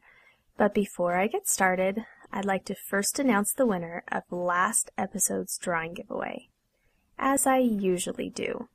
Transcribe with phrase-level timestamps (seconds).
[0.56, 5.58] But before I get started, I'd like to first announce the winner of last episode's
[5.58, 6.50] drawing giveaway,
[7.18, 8.70] as I usually do.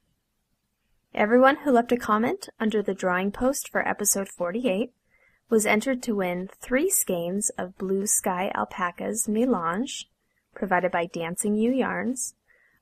[1.15, 4.91] Everyone who left a comment under the drawing post for episode 48
[5.51, 10.07] was entered to win three skeins of Blue Sky Alpacas Melange,
[10.55, 12.35] provided by Dancing You Yarns,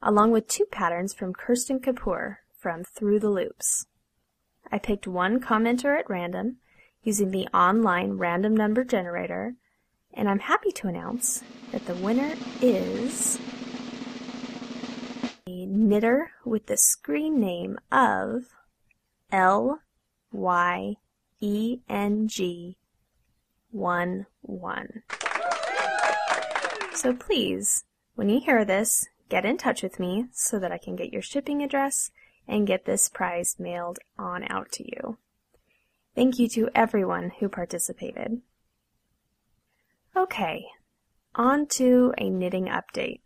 [0.03, 3.86] along with two patterns from Kirsten Kapur from Through the Loops.
[4.73, 6.56] I picked one commenter at random
[7.03, 9.55] using the online random number generator,
[10.12, 13.39] and I'm happy to announce that the winner is
[15.47, 18.47] a knitter with the screen name of
[19.30, 19.83] L
[20.33, 20.97] Y
[21.41, 22.77] E N G
[23.70, 25.03] 1 1.
[26.95, 27.84] So please,
[28.15, 31.23] when you hear this, get in touch with me so that I can get your
[31.23, 32.11] shipping address
[32.48, 35.19] and get this prize mailed on out to you.
[36.14, 38.41] Thank you to everyone who participated.
[40.17, 40.64] Okay,
[41.34, 43.20] on to a knitting update.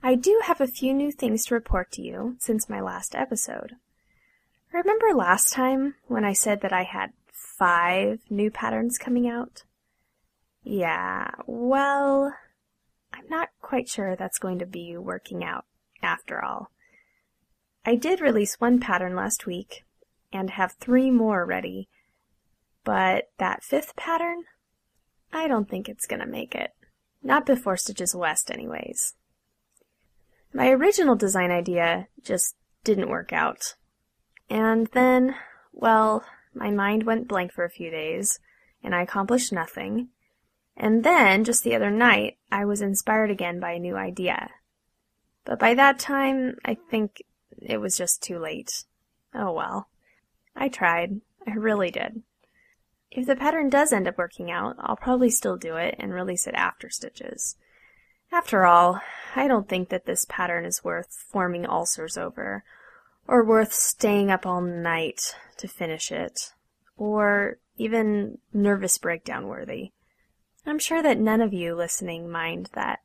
[0.00, 3.72] I do have a few new things to report to you since my last episode.
[4.72, 7.10] Remember last time when I said that I had
[7.58, 9.64] five new patterns coming out?
[10.62, 12.34] Yeah, well,
[13.12, 15.64] I'm not quite sure that's going to be working out
[16.02, 16.70] after all.
[17.84, 19.84] I did release one pattern last week
[20.32, 21.88] and have three more ready,
[22.84, 24.44] but that fifth pattern,
[25.32, 26.72] I don't think it's gonna make it.
[27.22, 29.14] Not before Stitches West anyways.
[30.52, 33.74] My original design idea just didn't work out.
[34.48, 35.34] And then,
[35.72, 36.24] well,
[36.58, 38.40] my mind went blank for a few days,
[38.82, 40.08] and I accomplished nothing.
[40.76, 44.50] And then, just the other night, I was inspired again by a new idea.
[45.44, 47.22] But by that time, I think
[47.60, 48.84] it was just too late.
[49.34, 49.88] Oh well.
[50.54, 51.20] I tried.
[51.46, 52.22] I really did.
[53.10, 56.46] If the pattern does end up working out, I'll probably still do it and release
[56.46, 57.56] it after stitches.
[58.30, 59.00] After all,
[59.34, 62.64] I don't think that this pattern is worth forming ulcers over,
[63.28, 66.54] or worth staying up all night to finish it,
[66.96, 69.92] or even nervous breakdown worthy.
[70.66, 73.00] I'm sure that none of you listening mind that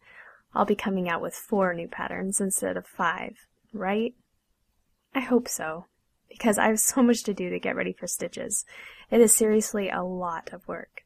[0.54, 3.36] I'll be coming out with four new patterns instead of five,
[3.74, 4.14] right?
[5.14, 5.88] I hope so,
[6.30, 8.66] because I have so much to do to get ready for stitches.
[9.12, 11.02] It is seriously a lot of work.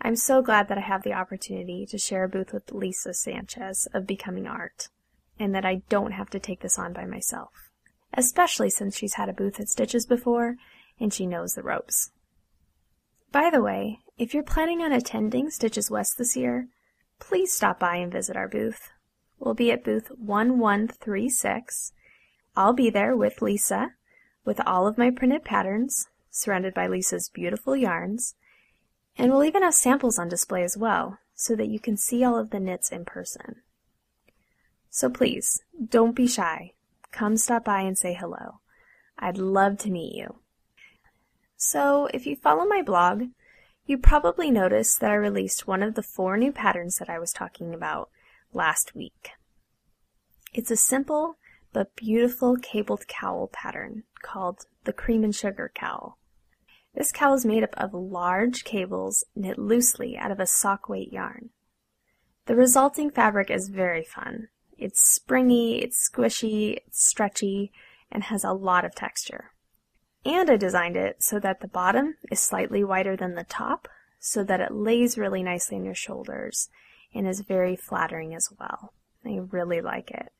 [0.00, 3.88] I'm so glad that I have the opportunity to share a booth with Lisa Sanchez
[3.92, 4.88] of Becoming Art,
[5.38, 7.69] and that I don't have to take this on by myself
[8.14, 10.56] especially since she's had a booth at Stitches before
[10.98, 12.10] and she knows the ropes.
[13.32, 16.68] By the way, if you're planning on attending Stitches West this year,
[17.18, 18.90] please stop by and visit our booth.
[19.38, 21.92] We'll be at booth 1136.
[22.56, 23.92] I'll be there with Lisa,
[24.44, 28.34] with all of my printed patterns, surrounded by Lisa's beautiful yarns,
[29.16, 32.36] and we'll even have samples on display as well, so that you can see all
[32.36, 33.56] of the knits in person.
[34.90, 36.72] So please, don't be shy
[37.12, 38.60] come stop by and say hello.
[39.18, 40.40] I'd love to meet you.
[41.56, 43.24] So, if you follow my blog,
[43.84, 47.32] you probably noticed that I released one of the four new patterns that I was
[47.32, 48.08] talking about
[48.52, 49.30] last week.
[50.54, 51.36] It's a simple
[51.72, 56.18] but beautiful cabled cowl pattern called the Cream and Sugar Cowl.
[56.94, 61.12] This cowl is made up of large cables knit loosely out of a sock weight
[61.12, 61.50] yarn.
[62.46, 64.48] The resulting fabric is very fun.
[64.80, 67.70] It's springy, it's squishy, it's stretchy,
[68.10, 69.52] and has a lot of texture.
[70.24, 73.88] And I designed it so that the bottom is slightly wider than the top,
[74.18, 76.70] so that it lays really nicely on your shoulders
[77.14, 78.94] and is very flattering as well.
[79.24, 80.32] I really like it.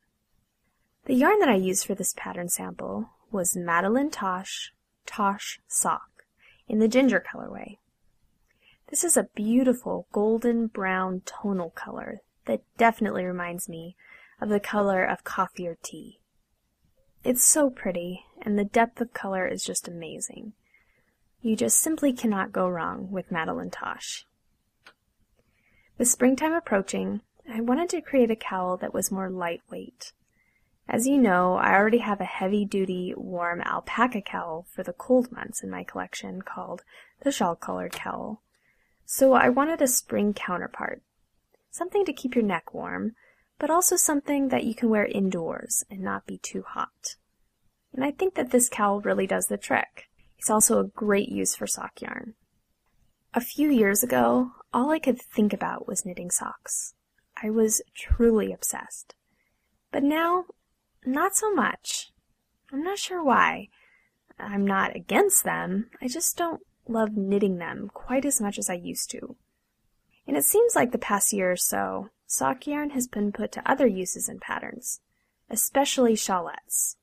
[1.04, 4.72] The yarn that I used for this pattern sample was Madeline Tosh
[5.04, 6.24] Tosh Sock
[6.66, 7.76] in the ginger colorway.
[8.88, 13.96] This is a beautiful golden brown tonal color that definitely reminds me
[14.40, 16.20] of the color of coffee or tea.
[17.22, 20.54] It's so pretty, and the depth of color is just amazing.
[21.42, 24.26] You just simply cannot go wrong with Madeline Tosh.
[25.98, 27.20] With springtime approaching,
[27.50, 30.12] I wanted to create a cowl that was more lightweight.
[30.88, 35.62] As you know, I already have a heavy-duty, warm alpaca cowl for the cold months
[35.62, 36.82] in my collection called
[37.22, 38.42] the shawl-collared cowl.
[39.04, 41.02] So I wanted a spring counterpart.
[41.70, 43.14] Something to keep your neck warm,
[43.60, 47.16] but also something that you can wear indoors and not be too hot.
[47.92, 50.08] And I think that this cowl really does the trick.
[50.38, 52.34] It's also a great use for sock yarn.
[53.34, 56.94] A few years ago, all I could think about was knitting socks.
[57.40, 59.14] I was truly obsessed.
[59.92, 60.46] But now
[61.04, 62.12] not so much.
[62.72, 63.68] I'm not sure why.
[64.38, 68.74] I'm not against them, I just don't love knitting them quite as much as I
[68.74, 69.36] used to.
[70.26, 73.70] And it seems like the past year or so, sock yarn has been put to
[73.70, 75.00] other uses and patterns,
[75.50, 76.94] especially shawlettes.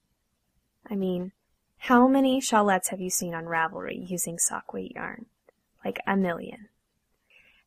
[0.89, 1.33] I mean,
[1.79, 5.25] how many shawlettes have you seen on Ravelry using sock weight yarn?
[5.83, 6.69] Like a million.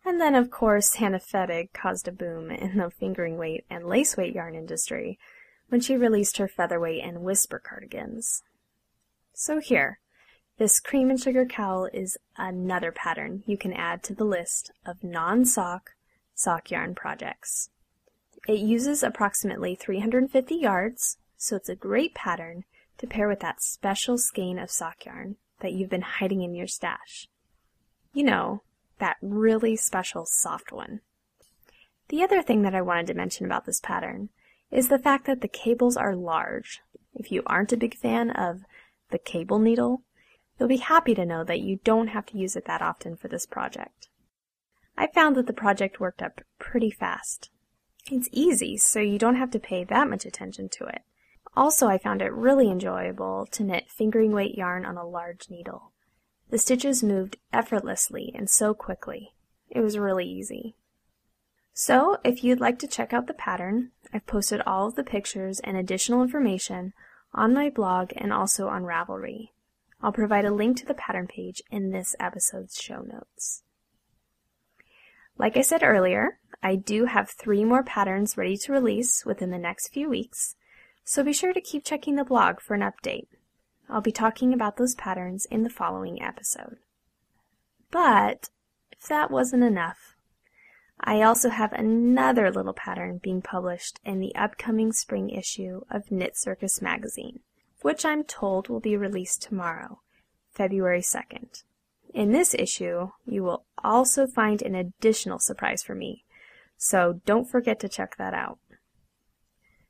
[0.07, 4.17] And then, of course, Hannah Fettig caused a boom in the fingering weight and lace
[4.17, 5.19] weight yarn industry
[5.69, 8.43] when she released her featherweight and whisper cardigans.
[9.35, 10.01] So here,
[10.57, 15.05] this cream and sugar cowl is another pattern you can add to the list of
[15.05, 15.91] non-sock
[16.41, 17.71] sock yarn projects.
[18.49, 22.65] It uses approximately 350 yards, so it's a great pattern
[22.99, 26.67] to pair with that special skein of sock yarn that you've been hiding in your
[26.67, 27.29] stash.
[28.13, 28.63] You know,
[28.99, 31.01] that really special soft one.
[32.09, 34.31] The other thing that I wanted to mention about this pattern
[34.71, 36.81] is the fact that the cables are large.
[37.15, 38.63] If you aren't a big fan of
[39.11, 40.03] the cable needle,
[40.59, 43.29] you'll be happy to know that you don't have to use it that often for
[43.29, 44.10] this project.
[45.01, 47.49] I found that the project worked up pretty fast.
[48.11, 51.01] It's easy, so you don't have to pay that much attention to it.
[51.57, 55.93] Also, I found it really enjoyable to knit fingering weight yarn on a large needle.
[56.51, 59.33] The stitches moved effortlessly and so quickly.
[59.71, 60.77] It was really easy.
[61.73, 65.61] So, if you'd like to check out the pattern, I've posted all of the pictures
[65.61, 66.93] and additional information
[67.33, 69.53] on my blog and also on Ravelry.
[70.03, 73.63] I'll provide a link to the pattern page in this episode's show notes.
[75.41, 79.57] Like I said earlier, I do have three more patterns ready to release within the
[79.57, 80.55] next few weeks,
[81.03, 83.27] so be sure to keep checking the blog for an update.
[83.89, 86.77] I'll be talking about those patterns in the following episode.
[87.91, 88.51] But,
[88.93, 90.15] if that wasn't enough,
[91.01, 96.37] I also have another little pattern being published in the upcoming spring issue of Knit
[96.37, 97.41] Circus magazine,
[97.81, 100.01] which I'm told will be released tomorrow,
[100.51, 101.63] February 2nd.
[102.13, 106.25] In this issue, you will also find an additional surprise for me,
[106.77, 108.59] so don't forget to check that out.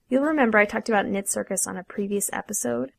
[0.09, 2.93] You'll remember I talked about Knit Circus on a previous episode,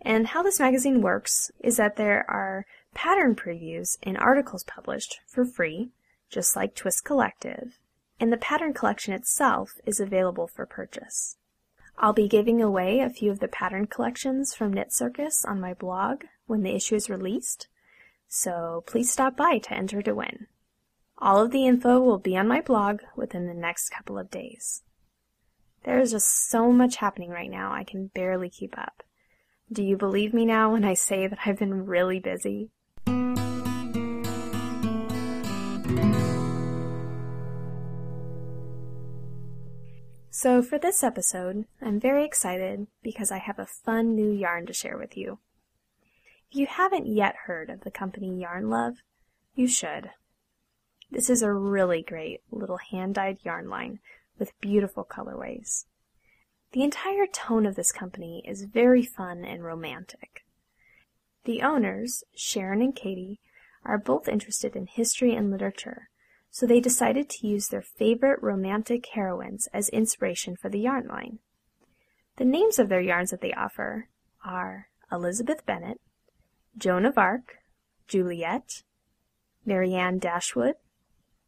[0.00, 5.44] and how this magazine works is that there are pattern previews and articles published for
[5.44, 5.90] free
[6.32, 7.78] just like Twist Collective,
[8.18, 11.36] and the pattern collection itself is available for purchase.
[11.98, 15.74] I'll be giving away a few of the pattern collections from Knit Circus on my
[15.74, 17.68] blog when the issue is released,
[18.34, 20.46] so please stop by to enter to win.
[21.18, 24.82] All of the info will be on my blog within the next couple of days.
[25.84, 29.02] There is just so much happening right now, I can barely keep up.
[29.70, 32.70] Do you believe me now when I say that I've been really busy?
[40.30, 44.72] So for this episode, I'm very excited because I have a fun new yarn to
[44.72, 45.38] share with you.
[46.52, 48.96] If you haven't yet heard of the company Yarn Love,
[49.54, 50.10] you should.
[51.10, 54.00] This is a really great little hand-dyed yarn line
[54.38, 55.86] with beautiful colorways.
[56.72, 60.44] The entire tone of this company is very fun and romantic.
[61.44, 63.40] The owners, Sharon and Katie,
[63.82, 66.10] are both interested in history and literature,
[66.50, 71.38] so they decided to use their favorite romantic heroines as inspiration for the yarn line.
[72.36, 74.08] The names of their yarns that they offer
[74.44, 75.98] are Elizabeth Bennet,
[76.76, 77.58] Joan of Arc,
[78.08, 78.82] Juliet,
[79.64, 80.74] Marianne Dashwood,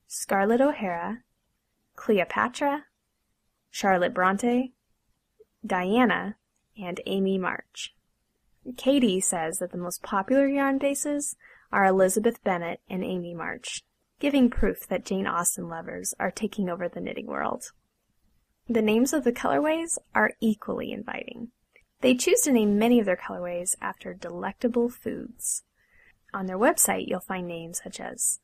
[0.07, 1.23] Scarlett O'Hara,
[1.97, 2.85] Cleopatra,
[3.71, 4.73] Charlotte Bronte,
[5.67, 6.37] Diana,
[6.79, 7.95] and Amy March.
[8.77, 11.37] Katie says that the most popular yarn bases
[11.73, 13.83] are Elizabeth Bennet and Amy March,
[14.21, 17.73] giving proof that Jane Austen lovers are taking over the knitting world.
[18.69, 21.49] The names of the colorways are equally inviting.
[22.05, 25.63] They choose to name many of their colorways after delectable foods.
[26.35, 28.41] On their website, you'll find names such as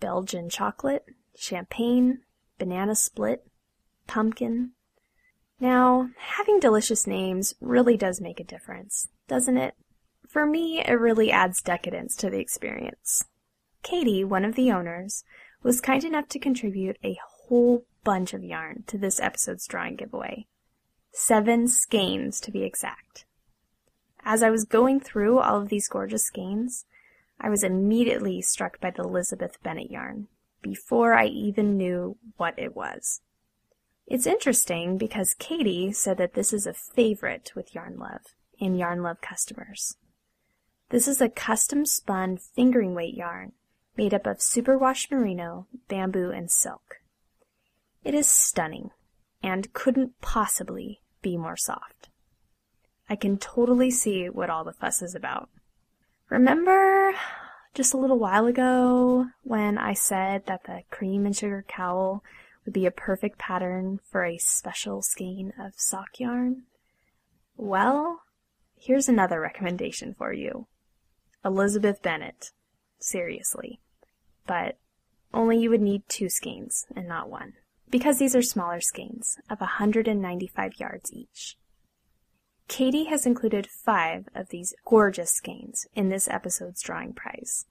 [0.00, 1.04] Belgian chocolate,
[1.36, 2.20] champagne,
[2.58, 3.46] banana split,
[4.06, 4.70] pumpkin.
[5.60, 9.74] Now, having delicious names really does make a difference, doesn't it?
[10.26, 13.26] for me, it really adds decadence to the experience.
[13.82, 15.22] Katie, one of the owners,
[15.62, 20.46] was kind enough to contribute a whole bunch of yarn to this episode's drawing giveaway.
[21.12, 23.26] Seven skeins, to be exact.
[24.24, 26.86] As I was going through all of these gorgeous skeins,
[27.38, 30.28] I was immediately struck by the Elizabeth Bennet yarn,
[30.62, 33.20] before I even knew what it was.
[34.06, 38.22] It's interesting because Katie said that this is a favorite with Yarn Love
[38.60, 39.96] and Yarn Love customers.
[40.88, 43.52] This is a custom spun fingering weight yarn
[43.96, 47.00] made up of superwash merino, bamboo, and silk.
[48.02, 48.90] It is stunning
[49.42, 52.08] and couldn't possibly be more soft.
[53.08, 55.48] I can totally see what all the fuss is about.
[56.28, 57.12] Remember
[57.74, 62.22] just a little while ago when I said that the cream and sugar cowl
[62.64, 66.64] would be a perfect pattern for a special skein of sock yarn?
[67.56, 68.22] Well,
[68.76, 70.66] here's another recommendation for you.
[71.44, 72.50] Elizabeth Bennet.
[72.98, 73.80] Seriously.
[74.46, 74.78] But
[75.34, 77.54] only you would need two skeins and not one
[77.92, 81.56] because these are smaller skeins of 195 yards each.
[82.66, 87.66] Katie has included five of these gorgeous skeins in this episode's drawing prize.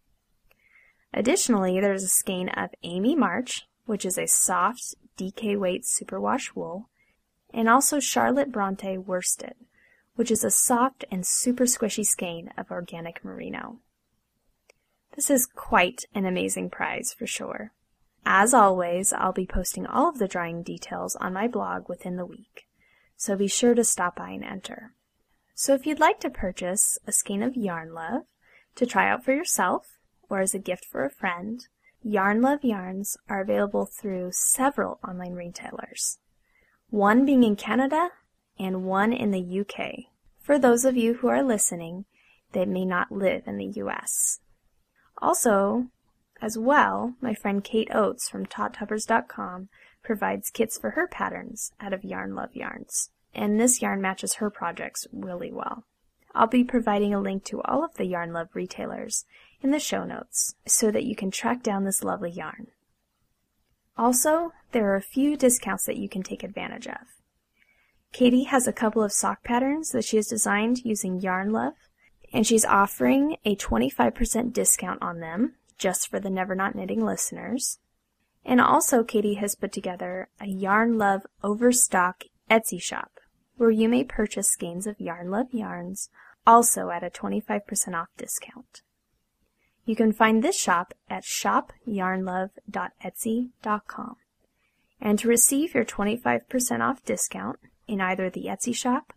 [1.11, 6.89] Additionally, there's a skein of Amy March, which is a soft DK weight superwash wool,
[7.51, 9.55] and also Charlotte Bronte worsted,
[10.15, 13.79] which is a soft and super squishy skein of organic merino.
[15.15, 17.71] This is quite an amazing prize for sure.
[18.25, 22.25] As always, I'll be posting all of the drawing details on my blog within the
[22.25, 22.67] week,
[23.17, 24.93] so be sure to stop by and enter.
[25.55, 28.23] So if you'd like to purchase a skein of Yarn Love
[28.75, 29.99] to try out for yourself
[30.29, 31.67] or as a gift for a friend,
[32.03, 36.17] Yarn Love yarns are available through several online retailers,
[36.89, 38.09] one being in Canada
[38.57, 40.05] and one in the UK,
[40.39, 42.05] for those of you who are listening
[42.53, 44.39] that may not live in the US.
[45.21, 45.87] Also,
[46.41, 49.69] as well, my friend Kate Oates from TotToppers.com
[50.03, 54.50] provides kits for her patterns out of Yarn Love yarns, and this yarn matches her
[54.50, 55.86] projects really well.
[56.33, 59.25] I'll be providing a link to all of the Yarn Love retailers
[59.62, 62.67] in the show notes so that you can track down this lovely yarn.
[63.98, 67.21] Also, there are a few discounts that you can take advantage of.
[68.12, 71.74] Katie has a couple of sock patterns that she has designed using Yarn Love,
[72.33, 77.79] and she's offering a 25% discount on them just for the Never Not Knitting listeners.
[78.45, 83.19] And also, Katie has put together a Yarn Love Overstock Etsy shop
[83.57, 86.09] where you may purchase skeins of Yarn Love yarns
[86.45, 87.61] also at a 25%
[87.93, 88.81] off discount.
[89.85, 94.15] You can find this shop at shopyarnlove.etsy.com.
[95.00, 97.57] And to receive your 25% off discount
[97.88, 99.13] in either the Etsy shop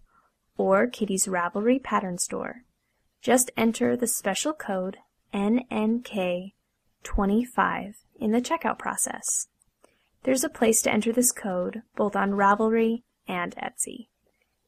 [0.56, 2.62] or Katie's Ravelry pattern store,
[3.23, 4.99] just enter the special code
[5.35, 9.49] NNK25 in the checkout process.
[10.23, 14.09] There's a place to enter this code both on Ravelry and Etsy.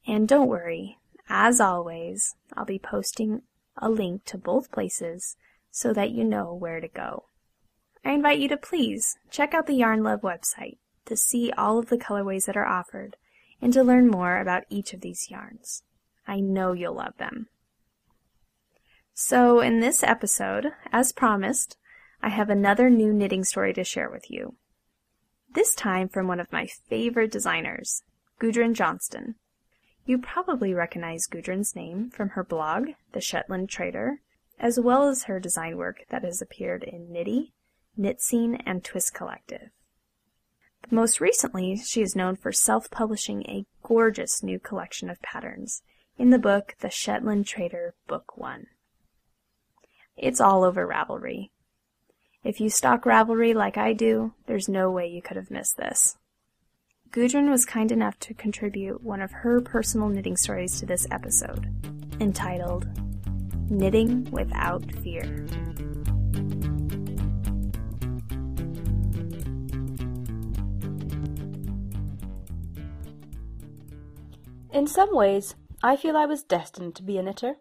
[0.06, 3.42] And don't worry, as always, I'll be posting
[3.78, 5.36] a link to both places
[5.70, 7.26] so that you know where to go.
[8.04, 11.88] I invite you to please check out the Yarn Love website to see all of
[11.88, 13.16] the colorways that are offered
[13.60, 15.82] and to learn more about each of these yarns.
[16.26, 17.48] I know you'll love them.
[19.18, 21.78] So, in this episode, as promised,
[22.22, 24.56] I have another new knitting story to share with you.
[25.54, 28.02] This time from one of my favorite designers,
[28.38, 29.36] Gudrun Johnston.
[30.04, 34.20] You probably recognize Gudrun's name from her blog, The Shetland Trader,
[34.60, 37.54] as well as her design work that has appeared in Knitty,
[37.98, 39.70] Knitscene, and Twist Collective.
[40.82, 45.80] But most recently, she is known for self-publishing a gorgeous new collection of patterns
[46.18, 48.66] in the book The Shetland Trader Book 1.
[50.16, 51.50] It's all over Ravelry.
[52.42, 56.16] If you stalk Ravelry like I do, there's no way you could have missed this.
[57.10, 61.68] Gudrun was kind enough to contribute one of her personal knitting stories to this episode,
[62.18, 62.88] entitled
[63.70, 65.46] Knitting Without Fear.
[74.72, 77.56] In some ways, I feel I was destined to be a knitter.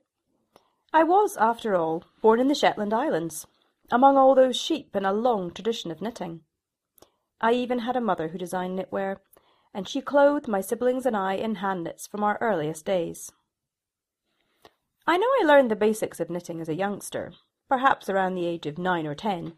[0.95, 3.45] I was, after all, born in the Shetland Islands,
[3.91, 6.39] among all those sheep and a long tradition of knitting.
[7.41, 9.17] I even had a mother who designed knitwear,
[9.73, 13.33] and she clothed my siblings and I in hand knits from our earliest days.
[15.05, 17.33] I know I learned the basics of knitting as a youngster,
[17.67, 19.51] perhaps around the age of nine or ten,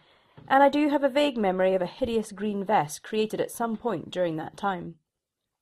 [0.48, 3.78] and I do have a vague memory of a hideous green vest created at some
[3.78, 4.96] point during that time.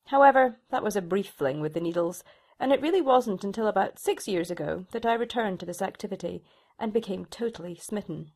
[0.06, 2.24] However, that was a brief fling with the needles,
[2.58, 6.42] and it really wasn't until about six years ago that I returned to this activity
[6.78, 8.32] and became totally smitten.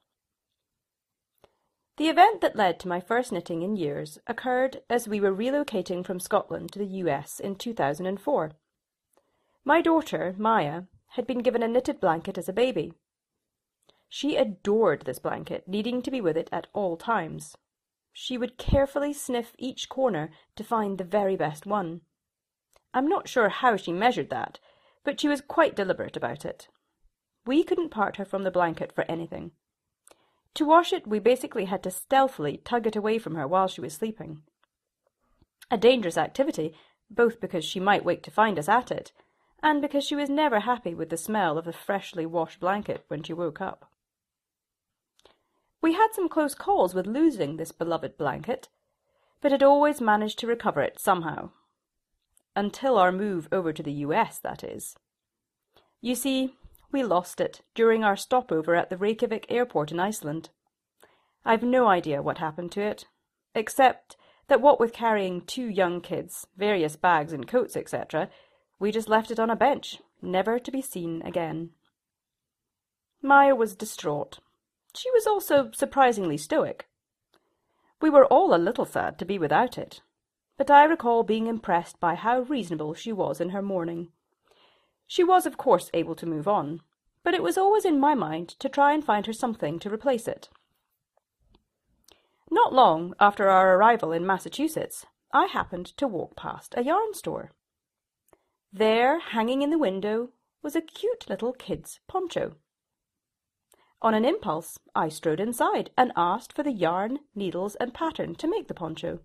[1.97, 6.05] The event that led to my first knitting in years occurred as we were relocating
[6.05, 8.53] from Scotland to the US in 2004.
[9.65, 12.95] My daughter, Maya, had been given a knitted blanket as a baby.
[14.09, 17.57] She adored this blanket, needing to be with it at all times.
[18.13, 22.01] She would carefully sniff each corner to find the very best one.
[22.93, 24.59] I'm not sure how she measured that,
[25.05, 26.69] but she was quite deliberate about it.
[27.47, 29.53] We couldn't part her from the blanket for anything.
[30.55, 33.81] To wash it, we basically had to stealthily tug it away from her while she
[33.81, 34.43] was sleeping.
[35.71, 36.75] A dangerous activity,
[37.09, 39.13] both because she might wake to find us at it,
[39.63, 43.23] and because she was never happy with the smell of the freshly washed blanket when
[43.23, 43.91] she woke up.
[45.81, 48.69] We had some close calls with losing this beloved blanket,
[49.41, 51.51] but had always managed to recover it somehow.
[52.57, 54.97] Until our move over to the US, that is.
[56.01, 56.55] You see,
[56.93, 60.51] we lost it during our stopover at the Reykjavik airport in Iceland.
[61.45, 63.07] I've no idea what happened to it,
[63.55, 64.17] except
[64.49, 68.29] that what with carrying two young kids, various bags and coats, etc.,
[68.79, 71.71] we just left it on a bench, never to be seen again.
[73.23, 74.39] Maya was distraught.
[74.97, 76.89] She was also surprisingly stoic.
[78.01, 80.01] We were all a little sad to be without it,
[80.61, 84.09] but I recall being impressed by how reasonable she was in her mourning.
[85.07, 86.83] She was, of course, able to move on,
[87.25, 90.29] but it was always in my mind to try and find her something to replace
[90.29, 90.51] it.
[92.51, 97.53] Not long after our arrival in Massachusetts, I happened to walk past a yarn store.
[98.71, 100.29] There, hanging in the window,
[100.63, 102.57] was a cute little kid's poncho.
[104.03, 108.47] On an impulse, I strode inside and asked for the yarn, needles, and pattern to
[108.47, 109.21] make the poncho.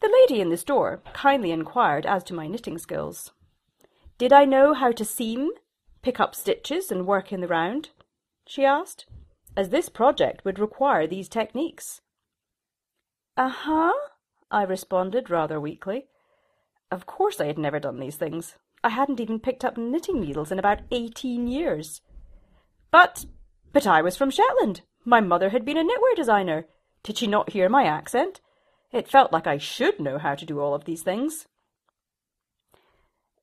[0.00, 3.32] The lady in the store kindly inquired as to my knitting skills.
[4.18, 5.50] Did I know how to seam,
[6.02, 7.90] pick up stitches, and work in the round?
[8.46, 9.06] she asked,
[9.56, 12.00] as this project would require these techniques.
[13.36, 13.92] Uh-huh,
[14.50, 16.06] I responded rather weakly.
[16.90, 18.56] Of course I had never done these things.
[18.84, 22.00] I hadn't even picked up knitting needles in about eighteen years.
[22.90, 23.26] But,
[23.72, 24.82] but I was from Shetland.
[25.04, 26.66] My mother had been a knitwear designer.
[27.02, 28.40] Did she not hear my accent?
[28.92, 31.46] It felt like I should know how to do all of these things.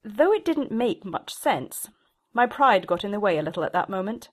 [0.04, 1.90] Though it didn't make much sense,
[2.34, 4.30] my pride got in the way a little at that moment.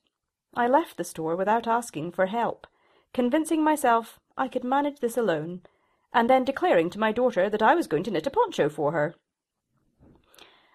[0.53, 2.67] I left the store without asking for help,
[3.13, 5.61] convincing myself I could manage this alone,
[6.13, 8.91] and then declaring to my daughter that I was going to knit a poncho for
[8.91, 9.15] her.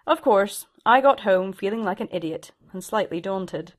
[0.07, 3.73] Of course, I got home feeling like an idiot and slightly daunted.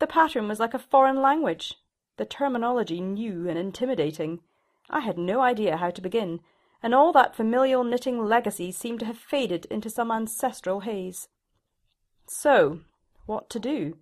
[0.00, 1.74] The pattern was like a foreign language,
[2.16, 4.40] the terminology new and intimidating.
[4.88, 6.40] I had no idea how to begin,
[6.82, 11.28] and all that familial knitting legacy seemed to have faded into some ancestral haze.
[12.28, 12.80] So,
[13.26, 13.96] what to do?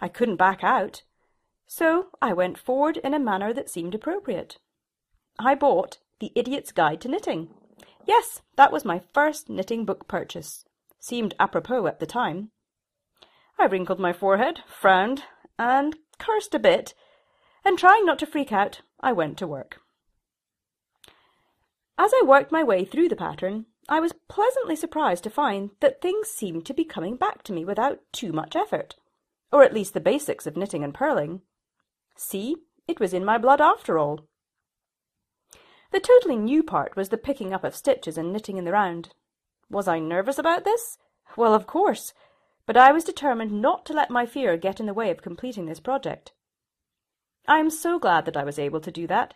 [0.00, 1.02] I couldn't back out,
[1.66, 4.58] so I went forward in a manner that seemed appropriate.
[5.38, 7.48] I bought The Idiot's Guide to Knitting.
[8.04, 10.64] Yes, that was my first knitting book purchase.
[10.98, 12.50] Seemed apropos at the time.
[13.58, 15.24] I wrinkled my forehead, frowned,
[15.58, 16.94] and cursed a bit,
[17.64, 19.81] and trying not to freak out, I went to work.
[21.98, 26.00] As I worked my way through the pattern, I was pleasantly surprised to find that
[26.00, 28.96] things seemed to be coming back to me without too much effort,
[29.52, 31.42] or at least the basics of knitting and purling.
[32.16, 32.56] See,
[32.88, 34.26] it was in my blood after all.
[35.90, 39.10] The totally new part was the picking up of stitches and knitting in the round.
[39.68, 40.98] Was I nervous about this?
[41.36, 42.14] Well, of course
[42.66, 45.66] but I was determined not to let my fear get in the way of completing
[45.66, 46.32] this project.
[47.46, 49.34] I am so glad that I was able to do that,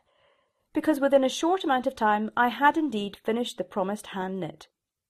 [0.77, 4.69] because within a short amount of time I had indeed finished the promised hand knit.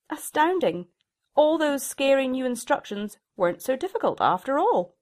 [0.09, 0.87] Astounding!
[1.35, 4.95] All those scary new instructions weren't so difficult after all.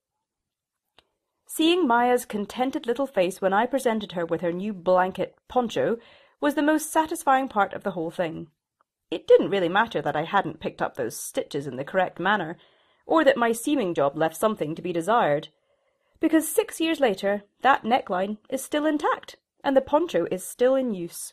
[1.46, 5.98] Seeing Maya's contented little face when I presented her with her new blanket poncho
[6.40, 8.46] was the most satisfying part of the whole thing.
[9.10, 12.56] It didn't really matter that I hadn't picked up those stitches in the correct manner,
[13.04, 15.48] or that my seaming job left something to be desired.
[16.20, 20.94] Because six years later, that neckline is still intact, and the poncho is still in
[20.94, 21.32] use.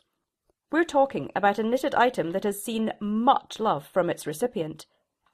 [0.71, 4.85] We're talking about a knitted item that has seen much love from its recipient,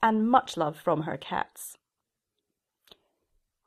[0.02, 1.78] and much love from her cats.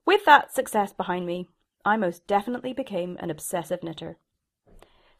[0.05, 1.49] With that success behind me,
[1.85, 4.19] I most definitely became an obsessive knitter.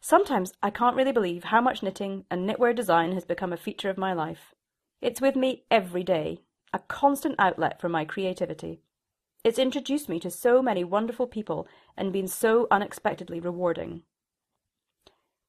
[0.01, 3.89] Sometimes I can't really believe how much knitting and knitwear design has become a feature
[3.89, 4.53] of my life.
[4.99, 6.41] It's with me every day,
[6.73, 8.81] a constant outlet for my creativity.
[9.43, 14.03] It's introduced me to so many wonderful people and been so unexpectedly rewarding.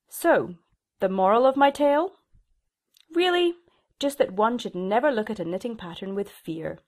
[0.09, 0.55] So,
[1.01, 2.13] the moral of my tale?
[3.15, 3.55] Really,
[3.99, 6.79] just that one should never look at a knitting pattern with fear.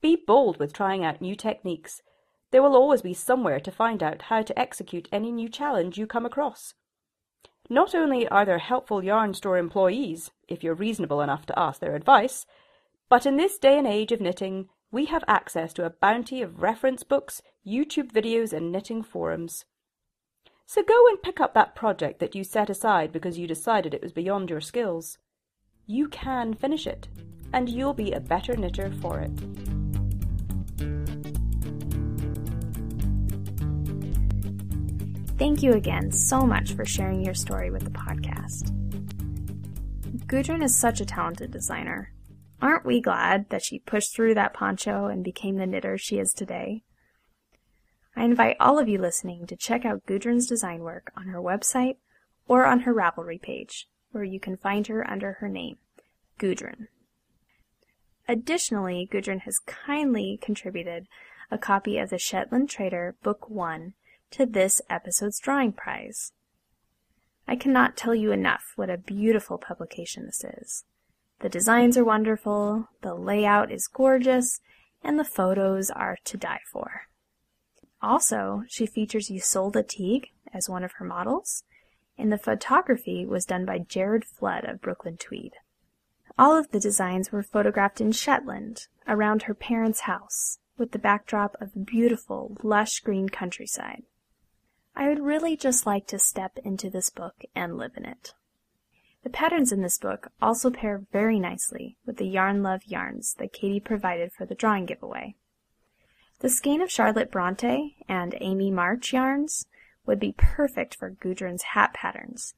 [0.00, 2.00] Be bold with trying out new techniques.
[2.50, 6.06] There will always be somewhere to find out how to execute any new challenge you
[6.06, 6.74] come across.
[7.68, 11.94] Not only are there helpful yarn store employees, if you're reasonable enough to ask their
[11.94, 12.44] advice,
[13.08, 16.62] but in this day and age of knitting, we have access to a bounty of
[16.62, 19.64] reference books, YouTube videos, and knitting forums.
[20.66, 24.02] So go and pick up that project that you set aside because you decided it
[24.02, 25.16] was beyond your skills.
[25.86, 27.08] You can finish it,
[27.54, 29.32] and you'll be a better knitter for it.
[35.38, 38.70] Thank you again so much for sharing your story with the podcast.
[40.26, 42.12] Gudrun is such a talented designer.
[42.62, 46.32] Aren't we glad that she pushed through that poncho and became the knitter she is
[46.32, 46.84] today?
[48.14, 51.96] I invite all of you listening to check out Gudrun's design work on her website
[52.46, 55.78] or on her Ravelry page, where you can find her under her name,
[56.38, 56.86] Gudrun.
[58.28, 61.08] Additionally, Gudrun has kindly contributed
[61.50, 63.94] a copy of the Shetland Trader Book 1
[64.30, 66.32] to this episode's drawing prize.
[67.48, 70.84] I cannot tell you enough what a beautiful publication this is.
[71.42, 74.60] The designs are wonderful, the layout is gorgeous,
[75.02, 77.08] and the photos are to die for.
[78.00, 81.64] Also, she features Ysolda Teague as one of her models,
[82.16, 85.54] and the photography was done by Jared Flood of Brooklyn Tweed.
[86.38, 91.56] All of the designs were photographed in Shetland, around her parents' house, with the backdrop
[91.60, 94.04] of beautiful, lush green countryside.
[94.94, 98.32] I would really just like to step into this book and live in it.
[99.22, 103.52] The patterns in this book also pair very nicely with the Yarn Love yarns that
[103.52, 105.36] Katie provided for the drawing giveaway.
[106.40, 109.66] The skein of Charlotte Bronte and Amy March yarns
[110.04, 112.54] would be perfect for Gudrun's hat patterns,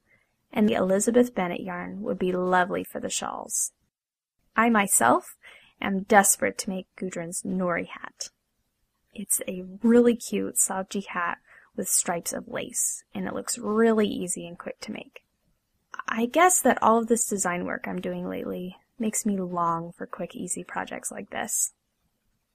[0.50, 3.72] and the Elizabeth Bennet yarn would be lovely for the shawls.
[4.56, 5.36] I myself
[5.82, 8.30] am desperate to make Gudrun's Nori hat.
[9.12, 11.38] It's a really cute slouchy hat
[11.76, 15.23] with stripes of lace, and it looks really easy and quick to make.
[16.08, 20.06] I guess that all of this design work I'm doing lately makes me long for
[20.06, 21.72] quick, easy projects like this.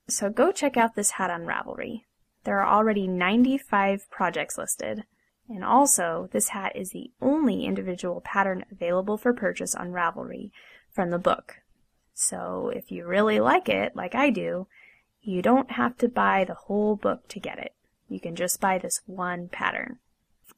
[0.08, 2.04] So go check out this hat on Ravelry.
[2.44, 5.04] There are already 95 projects listed,
[5.48, 10.52] and also this hat is the only individual pattern available for purchase on Ravelry
[10.92, 11.58] from the book.
[12.14, 14.68] So if you really like it, like I do,
[15.22, 17.74] you don't have to buy the whole book to get it.
[18.08, 20.00] You can just buy this one pattern.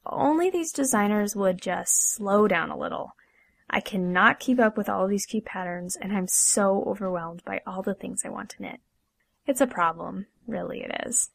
[0.04, 3.14] Only these designers would just slow down a little.
[3.70, 7.82] I cannot keep up with all these cute patterns, and I'm so overwhelmed by all
[7.82, 8.80] the things I want to knit.
[9.46, 11.30] It's a problem, really it is.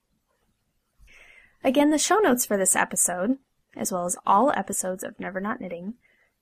[1.63, 3.37] Again, the show notes for this episode,
[3.75, 5.95] as well as all episodes of Never Not Knitting,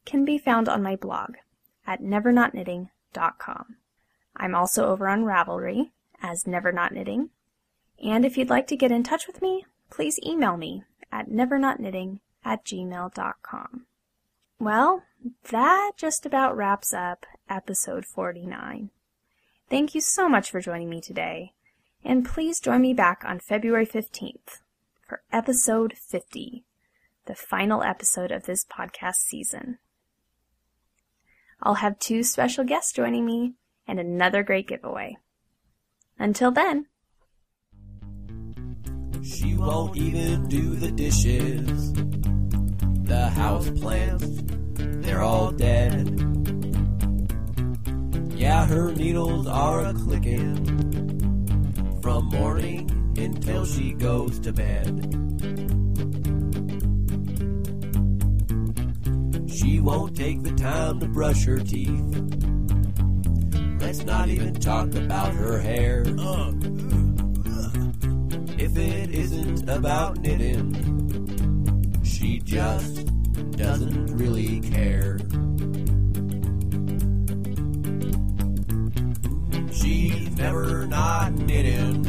[0.05, 1.35] can be found on my blog
[1.87, 3.75] at nevernotknitting.com.
[4.35, 7.29] I'm also over on Ravelry as Never Not Knitting,
[8.03, 10.83] and if you'd like to get in touch with me, please email me
[11.15, 13.85] at nevernotknitting at gmail.com.
[14.59, 15.03] Well,
[15.49, 18.89] that just about wraps up episode 49.
[19.69, 21.53] Thank you so much for joining me today,
[22.03, 24.59] and please join me back on February 15th
[25.07, 26.65] for episode 50,
[27.25, 29.79] the final episode of this podcast season.
[31.63, 33.53] I'll have two special guests joining me
[33.87, 35.17] and another great giveaway.
[36.19, 36.87] Until then,
[39.25, 41.93] she won't even do the dishes.
[43.03, 44.27] The house plants,
[44.75, 46.07] they're all dead.
[48.35, 50.55] Yeah, her needles are a clicking
[52.01, 54.85] from morning until she goes to bed.
[59.49, 62.15] She won't take the time to brush her teeth.
[63.79, 66.05] Let's not even talk about her hair.
[66.19, 66.51] Uh
[68.57, 70.73] if it isn't about knitting.
[72.03, 73.05] She just
[73.51, 75.17] doesn't really care.
[79.71, 82.05] She's never not knitting,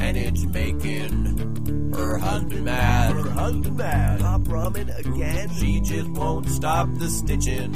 [0.00, 3.12] and it's making her husband mad.
[3.12, 4.20] Her husband mad.
[4.20, 5.50] Top Ramen again.
[5.54, 7.74] She just won't stop the stitching,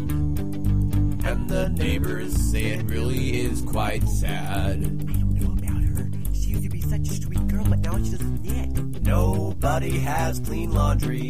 [1.25, 5.02] and the neighbors say it really is quite sad.
[9.03, 11.29] Nobody has clean laundry.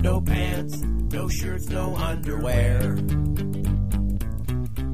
[0.00, 2.96] No pants, no shirts, no underwear.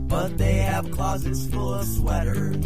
[0.08, 2.64] But they have closets full of sweaters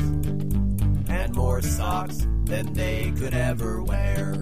[1.08, 4.36] and more socks than they could ever wear.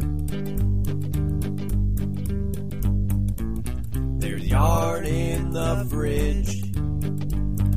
[4.20, 6.62] There's yarn in the fridge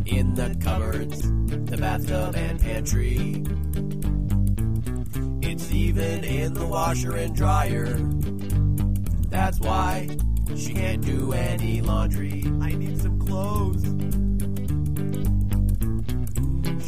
[0.06, 3.44] in the cupboards, the bathtub and pantry.
[5.74, 7.86] Even in the washer and dryer.
[9.30, 10.10] That's why
[10.56, 12.44] she can't do any laundry.
[12.62, 13.84] I need some clothes.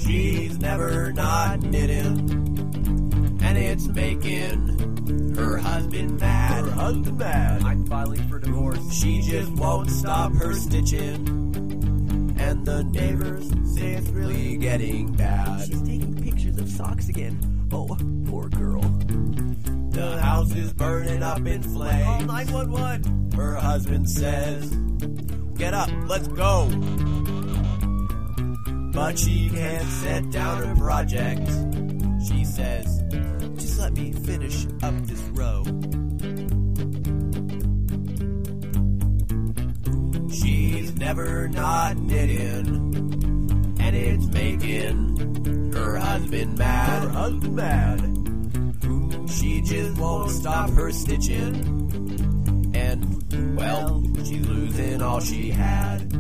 [0.04, 2.30] She's never not knitting,
[3.41, 6.65] and it's making her husband mad.
[6.65, 7.63] Her husband mad.
[7.63, 8.93] I'm filing for divorce.
[8.93, 15.67] She just won't stop her stitching, and the neighbors say it's really getting bad.
[15.67, 17.53] She's taking pictures of socks again.
[17.71, 18.82] Oh, poor girl.
[19.91, 22.04] The house is burning up in flames.
[22.04, 22.49] Call flames.
[22.49, 23.32] 911.
[23.36, 24.69] Her husband says,
[25.58, 26.67] Get up, let's go.
[28.91, 31.47] But she can't set down her project.
[32.28, 33.04] She says,
[33.56, 35.63] Just let me finish up this row.
[40.32, 45.33] She's never not knitting, and it's making
[45.84, 47.08] her husband Her mad.
[47.10, 49.30] husband mad.
[49.30, 56.12] She just won't stop her stitching, and well, she's losing all she had.